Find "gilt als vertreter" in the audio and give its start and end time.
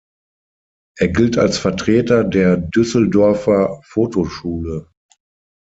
1.09-2.23